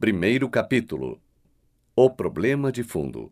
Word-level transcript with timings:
Primeiro 0.00 0.48
capítulo: 0.48 1.20
O 1.94 2.08
problema 2.08 2.72
de 2.72 2.82
fundo. 2.82 3.30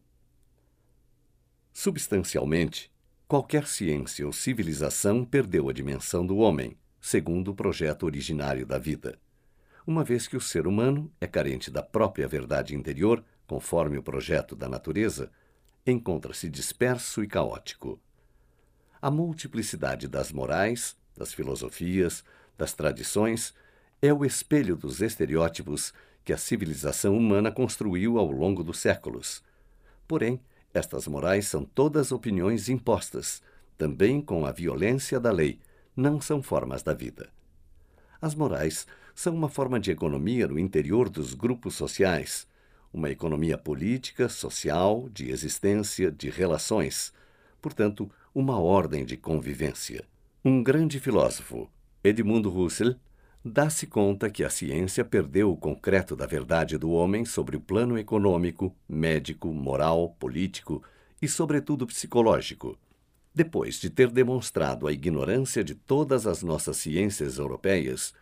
Substancialmente, 1.72 2.93
qualquer 3.27 3.66
ciência 3.66 4.27
ou 4.27 4.34
civilização 4.34 5.25
perdeu 5.25 5.70
a 5.70 5.73
dimensão 5.73 6.27
do 6.27 6.36
homem, 6.36 6.77
segundo 7.00 7.52
o 7.52 7.54
projeto 7.54 8.02
originário 8.02 8.66
da 8.66 8.77
vida. 8.77 9.18
Uma 9.86 10.04
vez 10.04 10.29
que 10.29 10.36
o 10.36 10.43
ser 10.43 10.66
humano 10.66 11.11
é 11.18 11.27
carente 11.27 11.70
da 11.70 11.82
própria 11.82 12.29
verdade 12.29 12.77
interior, 12.77 13.25
conforme 13.46 13.96
o 13.96 14.03
projeto 14.03 14.55
da 14.55 14.69
natureza, 14.69 15.32
encontra-se 15.87 16.50
disperso 16.50 17.25
e 17.25 17.27
caótico. 17.27 17.98
A 19.00 19.11
multiplicidade 19.11 20.07
das 20.07 20.30
morais, 20.30 20.98
das 21.16 21.32
filosofias, 21.32 22.23
das 22.59 22.75
tradições 22.75 23.55
é 24.03 24.12
o 24.12 24.23
espelho 24.23 24.77
dos 24.77 25.00
estereótipos 25.00 25.95
que 26.28 26.32
a 26.34 26.37
civilização 26.37 27.16
humana 27.16 27.50
construiu 27.50 28.18
ao 28.18 28.30
longo 28.30 28.62
dos 28.62 28.80
séculos. 28.80 29.42
Porém, 30.06 30.38
estas 30.74 31.06
morais 31.06 31.46
são 31.46 31.64
todas 31.64 32.12
opiniões 32.12 32.69
impostas, 32.69 33.41
também 33.78 34.20
com 34.20 34.45
a 34.45 34.52
violência 34.52 35.19
da 35.19 35.33
lei, 35.33 35.59
não 35.96 36.20
são 36.20 36.42
formas 36.42 36.83
da 36.83 36.92
vida. 36.92 37.30
As 38.20 38.34
morais 38.34 38.86
são 39.14 39.34
uma 39.34 39.48
forma 39.48 39.80
de 39.80 39.91
economia 39.91 40.46
no 40.46 40.59
interior 40.59 41.09
dos 41.09 41.33
grupos 41.33 41.77
sociais, 41.77 42.47
uma 42.92 43.08
economia 43.08 43.56
política, 43.56 44.28
social, 44.28 45.08
de 45.08 45.30
existência, 45.30 46.12
de 46.12 46.28
relações, 46.28 47.10
portanto, 47.58 48.06
uma 48.34 48.60
ordem 48.60 49.02
de 49.02 49.16
convivência. 49.16 50.05
Um 50.45 50.62
grande 50.62 51.00
filósofo, 51.00 51.70
Edmundo 52.05 52.55
Husserl, 52.55 52.97
dá-se 53.48 53.87
conta 53.87 54.30
que 54.30 54.45
a 54.45 54.51
ciência 54.51 55.05
perdeu 55.05 55.51
o 55.51 55.56
concreto 55.56 56.15
da 56.15 56.27
verdade 56.27 56.79
do 56.79 56.91
homem 56.91 57.25
sobre 57.25 57.56
o 57.56 57.61
plano 57.61 57.98
econômico, 57.98 58.75
médico, 58.89 59.48
moral, 59.53 60.14
político 60.19 60.83
e, 61.20 61.27
sobretudo, 61.27 61.87
psicológico. 61.87 62.78
Depois 63.34 63.81
de 63.81 63.91
ter 63.91 64.11
demonstrado 64.11 64.87
a 64.87 64.92
ignorância 64.92 65.64
de 65.64 65.75
todas 65.75 66.27
as 66.27 66.42
nossas 66.42 66.77
ciências 66.77 67.39
europeias, 67.39 68.14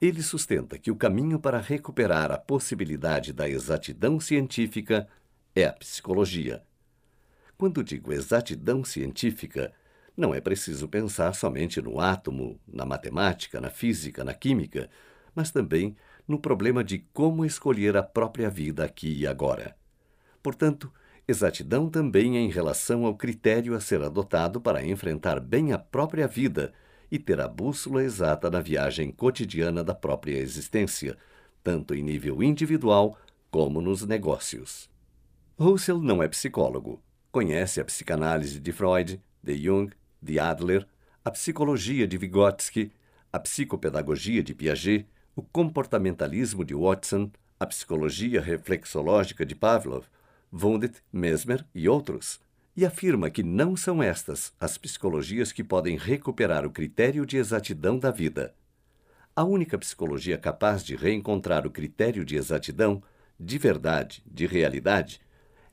ele 0.00 0.22
sustenta 0.22 0.78
que 0.78 0.90
o 0.90 0.96
caminho 0.96 1.38
para 1.38 1.58
recuperar 1.58 2.30
a 2.30 2.38
possibilidade 2.38 3.32
da 3.32 3.48
exatidão 3.48 4.20
científica 4.20 5.08
é 5.54 5.64
a 5.64 5.72
psicologia. 5.72 6.62
Quando 7.56 7.82
digo 7.82 8.12
exatidão 8.12 8.84
científica, 8.84 9.72
não 10.16 10.34
é 10.34 10.40
preciso 10.40 10.88
pensar 10.88 11.34
somente 11.34 11.80
no 11.82 12.00
átomo, 12.00 12.58
na 12.66 12.86
matemática, 12.86 13.60
na 13.60 13.68
física, 13.68 14.24
na 14.24 14.32
química, 14.32 14.88
mas 15.34 15.50
também 15.50 15.94
no 16.26 16.38
problema 16.38 16.82
de 16.82 17.00
como 17.12 17.44
escolher 17.44 17.96
a 17.96 18.02
própria 18.02 18.48
vida 18.48 18.82
aqui 18.82 19.12
e 19.12 19.26
agora. 19.26 19.76
Portanto, 20.42 20.90
exatidão 21.28 21.90
também 21.90 22.38
é 22.38 22.40
em 22.40 22.48
relação 22.48 23.04
ao 23.04 23.14
critério 23.14 23.74
a 23.74 23.80
ser 23.80 24.00
adotado 24.00 24.60
para 24.60 24.84
enfrentar 24.84 25.38
bem 25.38 25.72
a 25.72 25.78
própria 25.78 26.26
vida 26.26 26.72
e 27.10 27.18
ter 27.18 27.40
a 27.40 27.46
bússola 27.46 28.02
exata 28.02 28.50
na 28.50 28.60
viagem 28.60 29.10
cotidiana 29.10 29.84
da 29.84 29.94
própria 29.94 30.38
existência, 30.38 31.16
tanto 31.62 31.94
em 31.94 32.02
nível 32.02 32.42
individual 32.42 33.18
como 33.50 33.82
nos 33.82 34.02
negócios. 34.04 34.88
Russell 35.58 36.00
não 36.00 36.22
é 36.22 36.28
psicólogo. 36.28 37.02
Conhece 37.30 37.80
a 37.80 37.84
psicanálise 37.84 38.58
de 38.58 38.72
Freud, 38.72 39.20
de 39.42 39.62
Jung 39.62 39.90
de 40.22 40.38
Adler, 40.38 40.86
a 41.24 41.30
psicologia 41.30 42.06
de 42.06 42.16
Vygotsky, 42.16 42.92
a 43.32 43.38
psicopedagogia 43.38 44.42
de 44.42 44.54
Piaget, 44.54 45.06
o 45.34 45.42
comportamentalismo 45.42 46.64
de 46.64 46.74
Watson, 46.74 47.30
a 47.58 47.66
psicologia 47.66 48.40
reflexológica 48.40 49.44
de 49.44 49.54
Pavlov, 49.54 50.04
Wundt, 50.52 51.02
Mesmer 51.12 51.66
e 51.74 51.88
outros, 51.88 52.40
e 52.76 52.84
afirma 52.84 53.30
que 53.30 53.42
não 53.42 53.74
são 53.74 54.02
estas 54.02 54.52
as 54.60 54.76
psicologias 54.76 55.50
que 55.52 55.64
podem 55.64 55.96
recuperar 55.96 56.66
o 56.66 56.70
critério 56.70 57.24
de 57.24 57.36
exatidão 57.36 57.98
da 57.98 58.10
vida. 58.10 58.54
A 59.34 59.44
única 59.44 59.76
psicologia 59.78 60.38
capaz 60.38 60.84
de 60.84 60.94
reencontrar 60.94 61.66
o 61.66 61.70
critério 61.70 62.24
de 62.24 62.36
exatidão, 62.36 63.02
de 63.38 63.58
verdade, 63.58 64.22
de 64.26 64.46
realidade, 64.46 65.20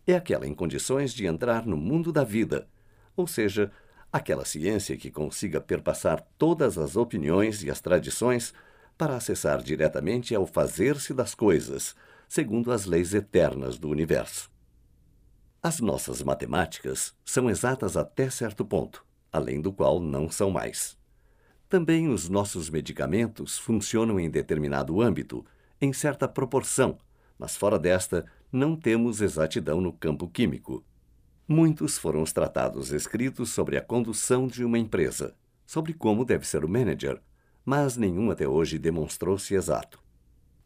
é 0.05 0.15
aquela 0.15 0.47
em 0.47 0.53
condições 0.53 1.13
de 1.13 1.25
entrar 1.25 1.65
no 1.65 1.77
mundo 1.77 2.11
da 2.11 2.23
vida, 2.23 2.67
ou 3.15 3.27
seja, 3.27 3.71
aquela 4.13 4.45
ciência 4.45 4.95
que 4.95 5.09
consiga 5.09 5.59
perpassar 5.59 6.23
todas 6.37 6.77
as 6.77 6.95
opiniões 6.95 7.63
e 7.63 7.71
as 7.71 7.81
tradições 7.81 8.53
para 8.95 9.15
acessar 9.15 9.63
diretamente 9.63 10.35
ao 10.35 10.45
fazer-se 10.45 11.15
das 11.15 11.33
coisas, 11.33 11.95
segundo 12.29 12.71
as 12.71 12.85
leis 12.85 13.15
eternas 13.15 13.79
do 13.79 13.89
universo. 13.89 14.51
As 15.63 15.79
nossas 15.79 16.21
matemáticas 16.21 17.15
são 17.25 17.49
exatas 17.49 17.97
até 17.97 18.29
certo 18.29 18.63
ponto, 18.63 19.03
além 19.31 19.59
do 19.59 19.73
qual 19.73 19.99
não 19.99 20.29
são 20.29 20.51
mais. 20.51 20.95
Também 21.67 22.07
os 22.07 22.29
nossos 22.29 22.69
medicamentos 22.69 23.57
funcionam 23.57 24.19
em 24.19 24.29
determinado 24.29 25.01
âmbito, 25.01 25.43
em 25.81 25.91
certa 25.91 26.27
proporção, 26.27 26.99
mas 27.39 27.55
fora 27.55 27.79
desta 27.79 28.25
não 28.51 28.75
temos 28.75 29.21
exatidão 29.21 29.81
no 29.81 29.91
campo 29.91 30.27
químico. 30.27 30.85
Muitos 31.47 31.97
foram 31.97 32.21
os 32.21 32.31
tratados 32.31 32.93
escritos 32.93 33.49
sobre 33.49 33.77
a 33.77 33.81
condução 33.81 34.47
de 34.47 34.63
uma 34.63 34.79
empresa, 34.79 35.35
sobre 35.65 35.93
como 35.93 36.23
deve 36.23 36.47
ser 36.47 36.63
o 36.63 36.69
manager, 36.69 37.19
mas 37.65 37.97
nenhum 37.97 38.31
até 38.31 38.47
hoje 38.47 38.79
demonstrou-se 38.79 39.53
exato. 39.53 40.01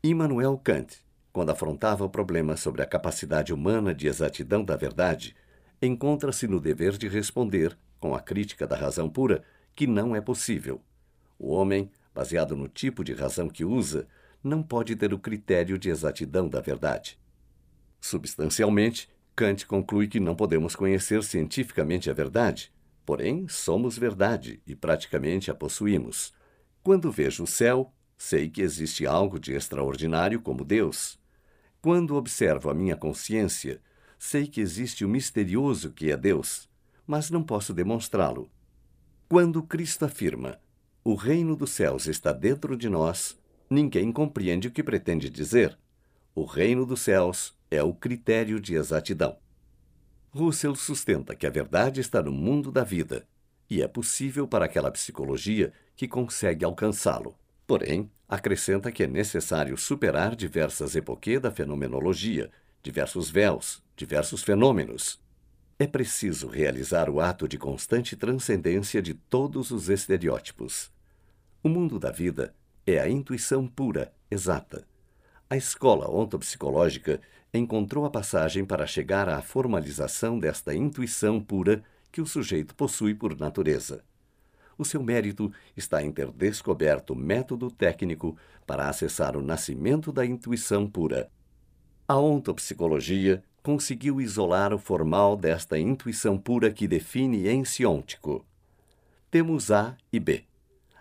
Immanuel 0.04 0.56
Kant, 0.64 1.04
quando 1.34 1.50
afrontava 1.50 2.06
o 2.06 2.10
problema 2.10 2.56
sobre 2.56 2.84
a 2.84 2.86
capacidade 2.86 3.52
humana 3.52 3.94
de 3.94 4.08
exatidão 4.08 4.64
da 4.64 4.76
verdade, 4.76 5.36
encontra-se 5.82 6.48
no 6.48 6.60
dever 6.60 6.96
de 6.96 7.08
responder, 7.08 7.76
com 8.00 8.14
a 8.14 8.20
crítica 8.20 8.68
da 8.68 8.76
razão 8.76 9.10
pura, 9.10 9.44
que 9.76 9.88
não 9.88 10.16
é 10.16 10.22
possível. 10.22 10.80
O 11.40 11.52
homem, 11.52 11.90
baseado 12.14 12.56
no 12.56 12.68
tipo 12.68 13.04
de 13.04 13.14
razão 13.14 13.50
que 13.50 13.66
usa, 13.66 14.08
não 14.44 14.62
pode 14.62 14.96
ter 14.96 15.12
o 15.12 15.20
critério 15.20 15.78
de 15.78 15.90
exatidão 15.90 16.48
da 16.48 16.62
verdade. 16.62 17.20
Substancialmente, 18.00 19.10
Kant 19.38 19.68
conclui 19.68 20.08
que 20.08 20.20
não 20.20 20.36
podemos 20.36 20.76
conhecer 20.76 21.24
cientificamente 21.24 22.10
a 22.10 22.14
verdade, 22.14 22.74
porém 23.06 23.48
somos 23.48 23.96
verdade 23.96 24.60
e 24.66 24.74
praticamente 24.74 25.52
a 25.52 25.54
possuímos. 25.54 26.34
Quando 26.82 27.12
vejo 27.12 27.44
o 27.44 27.48
céu, 27.48 27.94
sei 28.18 28.50
que 28.50 28.64
existe 28.64 29.06
algo 29.06 29.40
de 29.40 29.54
extraordinário 29.54 30.42
como 30.42 30.66
Deus. 30.66 31.20
Quando 31.80 32.16
observo 32.16 32.72
a 32.72 32.74
minha 32.74 32.98
consciência, 32.98 33.80
sei 34.18 34.48
que 34.48 34.60
existe 34.60 35.06
o 35.06 35.10
misterioso 35.10 35.92
que 35.92 36.10
é 36.10 36.18
Deus, 36.18 36.68
mas 37.06 37.30
não 37.30 37.44
posso 37.44 37.76
demonstrá-lo. 37.76 38.50
Quando 39.30 39.62
Cristo 39.62 40.04
afirma: 40.04 40.60
O 41.04 41.14
reino 41.14 41.56
dos 41.56 41.70
céus 41.70 42.08
está 42.08 42.34
dentro 42.34 42.76
de 42.76 42.90
nós, 42.90 43.40
ninguém 43.70 44.12
compreende 44.12 44.68
o 44.68 44.72
que 44.72 44.82
pretende 44.82 45.30
dizer. 45.30 45.78
O 46.34 46.44
reino 46.44 46.88
dos 46.88 47.02
céus 47.02 47.56
é 47.70 47.82
o 47.84 47.94
critério 47.94 48.60
de 48.60 48.76
exatidão. 48.76 49.38
Russell 50.32 50.76
sustenta 50.76 51.36
que 51.36 51.48
a 51.48 51.50
verdade 51.50 52.00
está 52.02 52.22
no 52.22 52.32
mundo 52.32 52.72
da 52.72 52.84
vida 52.84 53.28
e 53.70 53.82
é 53.82 53.88
possível 53.88 54.48
para 54.48 54.66
aquela 54.66 54.92
psicologia 54.92 55.74
que 55.96 56.08
consegue 56.08 56.64
alcançá-lo. 56.64 57.36
Porém, 57.66 58.10
acrescenta 58.28 58.92
que 58.92 59.04
é 59.04 59.08
necessário 59.08 59.78
superar 59.78 60.36
diversas 60.36 60.96
epoquês 60.96 61.42
da 61.42 61.52
fenomenologia, 61.52 62.50
diversos 62.82 63.30
véus, 63.30 63.84
diversos 63.96 64.44
fenômenos. 64.44 65.20
É 65.80 65.86
preciso 65.86 66.48
realizar 66.48 67.10
o 67.10 67.20
ato 67.20 67.48
de 67.48 67.58
constante 67.58 68.16
transcendência 68.16 69.02
de 69.02 69.14
todos 69.14 69.70
os 69.70 69.90
estereótipos. 69.90 70.90
O 71.62 71.70
mundo 71.70 72.00
da 72.00 72.12
vida 72.12 72.56
é 72.86 73.00
a 73.00 73.10
intuição 73.10 73.68
pura, 73.68 74.14
exata. 74.32 74.88
A 75.50 75.58
escola 75.58 76.10
ontopsicológica 76.10 77.22
encontrou 77.58 78.06
a 78.06 78.10
passagem 78.10 78.64
para 78.64 78.88
chegar 78.88 79.28
à 79.28 79.42
formalização 79.42 80.40
desta 80.40 80.74
intuição 80.74 81.42
pura 81.42 81.84
que 82.12 82.22
o 82.22 82.26
sujeito 82.26 82.76
possui 82.76 83.14
por 83.14 83.38
natureza. 83.38 84.04
O 84.78 84.86
seu 84.86 85.02
mérito 85.02 85.52
está 85.76 86.04
em 86.04 86.12
ter 86.12 86.32
descoberto 86.32 87.16
método 87.16 87.72
técnico 87.72 88.38
para 88.66 88.88
acessar 88.88 89.36
o 89.36 89.42
nascimento 89.42 90.12
da 90.12 90.26
intuição 90.26 90.88
pura. 90.88 91.30
A 92.08 92.18
ontopsicologia 92.18 93.44
conseguiu 93.64 94.22
isolar 94.22 94.74
o 94.74 94.78
formal 94.78 95.36
desta 95.36 95.78
intuição 95.78 96.38
pura 96.38 96.72
que 96.72 96.88
define 96.88 97.50
ensiôntico. 97.50 98.46
Temos 99.30 99.72
A 99.72 99.98
e 100.14 100.20
B. 100.20 100.46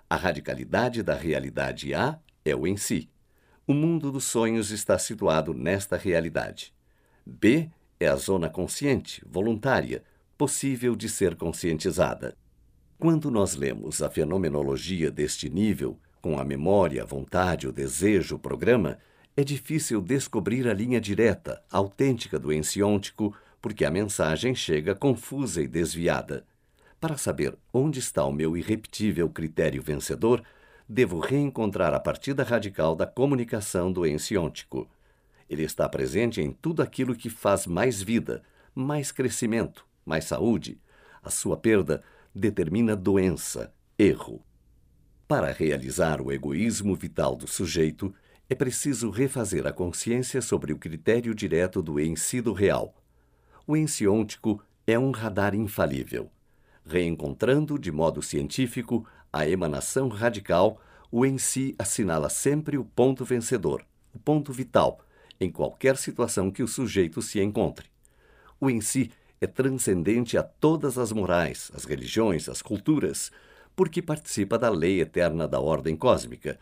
A 0.09 0.17
radicalidade 0.17 1.03
da 1.03 1.15
realidade 1.15 1.95
A 1.95 2.19
é 2.45 2.57
o 2.57 2.67
em 2.67 2.77
si. 2.77 3.09
O 3.69 3.75
mundo 3.75 4.13
dos 4.13 4.23
sonhos 4.23 4.71
está 4.71 4.97
situado 4.97 5.53
nesta 5.53 5.97
realidade. 5.97 6.73
B 7.27 7.69
é 7.99 8.07
a 8.07 8.15
zona 8.15 8.49
consciente, 8.49 9.21
voluntária, 9.29 10.05
possível 10.39 10.95
de 10.95 11.09
ser 11.09 11.35
conscientizada. 11.35 12.37
Quando 12.97 13.29
nós 13.29 13.57
lemos 13.57 14.03
a 14.03 14.09
fenomenologia 14.09 15.11
deste 15.11 15.51
nível, 15.51 15.99
com 16.23 16.39
a 16.39 16.45
memória, 16.45 17.03
a 17.03 17.07
vontade, 17.07 17.67
o 17.67 17.73
desejo, 17.73 18.37
o 18.37 18.39
programa, 18.39 18.99
É 19.39 19.45
difícil 19.45 20.01
descobrir 20.01 20.67
a 20.67 20.73
linha 20.73 20.99
direta, 20.99 21.63
autêntica 21.71 22.39
do 22.39 22.51
ensiôntico, 22.51 23.37
porque 23.61 23.85
a 23.85 23.91
mensagem 23.91 24.55
chega 24.55 24.95
confusa 24.95 25.61
e 25.61 25.69
desviada. 25.69 26.47
Para 26.99 27.19
saber 27.19 27.55
onde 27.71 27.99
está 27.99 28.25
o 28.25 28.33
meu 28.33 28.57
irrepetível 28.57 29.29
critério 29.29 29.83
vencedor, 29.83 30.43
devo 30.89 31.19
reencontrar 31.19 31.93
a 31.95 32.01
partida 32.01 32.43
radical 32.43 32.95
da 32.95 33.07
comunicação 33.07 33.93
do 33.93 34.07
ensiôntico. 34.07 34.89
Ele 35.49 35.63
está 35.63 35.89
presente 35.89 36.41
em 36.41 36.53
tudo 36.53 36.83
aquilo 36.83 37.15
que 37.15 37.31
faz 37.31 37.67
mais 37.67 38.03
vida, 38.03 38.43
mais 38.75 39.11
crescimento, 39.11 39.87
mais 40.05 40.25
saúde. 40.25 40.81
A 41.23 41.31
sua 41.31 41.57
perda 41.57 42.03
determina 42.35 42.95
doença, 42.95 43.73
erro. 43.99 44.43
Para 45.27 45.51
realizar 45.51 46.21
o 46.21 46.31
egoísmo 46.31 46.95
vital 46.95 47.35
do 47.35 47.49
sujeito, 47.49 48.15
é 48.49 48.55
preciso 48.55 49.11
refazer 49.11 49.67
a 49.67 49.73
consciência 49.73 50.41
sobre 50.41 50.73
o 50.73 50.79
critério 50.79 51.35
direto 51.35 51.83
do 51.83 51.99
em 51.99 52.15
si 52.15 52.41
do 52.41 52.53
real. 52.53 52.95
O 53.67 53.77
ensiôntico 53.77 54.63
é 54.87 54.97
um 54.97 55.11
radar 55.11 55.53
infalível. 55.55 56.31
Reencontrando 56.85 57.77
de 57.77 57.91
modo 57.91 58.23
científico 58.23 59.05
a 59.39 59.49
emanação 59.49 60.09
radical, 60.09 60.81
o 61.11 61.25
em 61.25 61.39
si 61.39 61.75
assinala 61.79 62.29
sempre 62.29 62.77
o 62.77 62.85
ponto 62.85 63.25
vencedor, 63.25 63.85
o 64.15 64.19
ponto 64.19 64.53
vital, 64.53 65.01
em 65.41 65.51
qualquer 65.51 65.97
situação 65.97 66.51
que 66.51 66.63
o 66.63 66.69
sujeito 66.69 67.21
se 67.23 67.41
encontre. 67.41 67.89
O 68.61 68.71
em 68.71 68.81
si 68.81 69.11
é 69.41 69.47
transcendente 69.47 70.39
a 70.39 70.43
todas 70.43 70.99
as 70.99 71.13
morais, 71.13 71.71
as 71.75 71.85
religiões, 71.85 72.49
as 72.49 72.63
culturas, 72.63 73.31
porque 73.75 74.01
participa 74.01 74.59
da 74.59 74.71
lei 74.71 75.01
eterna 75.01 75.47
da 75.47 75.61
ordem 75.61 75.95
cósmica. 75.95 76.59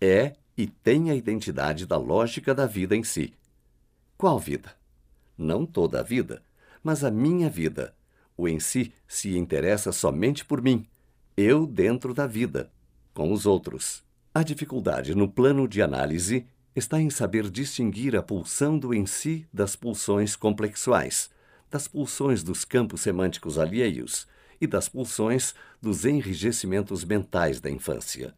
É 0.00 0.32
e 0.56 0.66
tem 0.66 1.10
a 1.10 1.14
identidade 1.14 1.86
da 1.86 1.96
lógica 1.96 2.54
da 2.54 2.66
vida 2.66 2.96
em 2.96 3.04
si. 3.04 3.32
Qual 4.16 4.38
vida? 4.38 4.74
Não 5.38 5.64
toda 5.64 6.00
a 6.00 6.02
vida, 6.02 6.42
mas 6.82 7.04
a 7.04 7.10
minha 7.10 7.48
vida. 7.48 7.94
O 8.36 8.48
em 8.48 8.58
si 8.58 8.92
se 9.06 9.36
interessa 9.36 9.92
somente 9.92 10.44
por 10.44 10.60
mim, 10.60 10.86
eu 11.40 11.66
dentro 11.66 12.12
da 12.12 12.26
vida, 12.26 12.70
com 13.14 13.32
os 13.32 13.46
outros. 13.46 14.02
A 14.32 14.42
dificuldade 14.42 15.14
no 15.14 15.28
plano 15.28 15.66
de 15.66 15.82
análise 15.82 16.46
está 16.76 17.00
em 17.00 17.10
saber 17.10 17.50
distinguir 17.50 18.14
a 18.14 18.22
pulsão 18.22 18.78
do 18.78 18.94
em 18.94 19.06
si 19.06 19.46
das 19.52 19.74
pulsões 19.74 20.36
complexuais, 20.36 21.30
das 21.70 21.88
pulsões 21.88 22.42
dos 22.42 22.64
campos 22.64 23.00
semânticos 23.00 23.58
alheios 23.58 24.28
e 24.60 24.66
das 24.66 24.88
pulsões 24.88 25.54
dos 25.80 26.04
enrijecimentos 26.04 27.04
mentais 27.04 27.60
da 27.60 27.70
infância. 27.70 28.34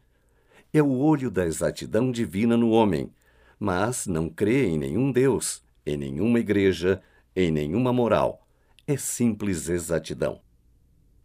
É 0.73 0.81
o 0.81 0.97
olho 0.97 1.29
da 1.29 1.45
exatidão 1.45 2.11
divina 2.11 2.57
no 2.57 2.71
homem, 2.71 3.11
mas 3.59 4.07
não 4.07 4.29
crê 4.29 4.65
em 4.65 4.77
nenhum 4.77 5.11
Deus, 5.11 5.61
em 5.85 5.97
nenhuma 5.97 6.39
igreja, 6.39 7.01
em 7.35 7.51
nenhuma 7.51 7.93
moral. 7.93 8.47
É 8.87 8.97
simples 8.97 9.69
exatidão. 9.69 10.41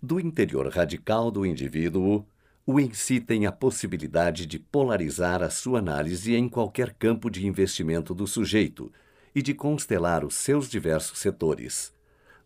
Do 0.01 0.21
interior 0.21 0.69
radical 0.69 1.29
do 1.29 1.45
indivíduo, 1.45 2.25
o 2.65 2.79
em 2.79 2.95
si 2.95 3.21
tem 3.21 3.47
a 3.47 3.53
possibilidade 3.53 4.47
de 4.47 4.57
polarizar 4.57 5.43
a 5.43 5.51
sua 5.51 5.81
análise 5.81 6.37
em 6.37 6.49
qualquer 6.49 6.95
campo 6.95 7.29
de 7.29 7.45
investimento 7.45 8.15
do 8.15 8.25
sujeito 8.25 8.93
e 9.35 9.43
de 9.43 9.53
constelar 9.53 10.25
os 10.25 10.37
seus 10.37 10.69
diversos 10.69 11.19
setores. 11.19 11.93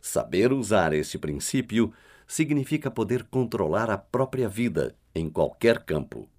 Saber 0.01 0.51
usar 0.51 0.95
este 0.95 1.19
princípio 1.19 1.93
significa 2.27 2.91
poder 2.91 3.25
controlar 3.25 3.91
a 3.91 3.99
própria 3.99 4.49
vida 4.49 4.97
em 5.15 5.29
qualquer 5.29 5.85
campo. 5.85 6.31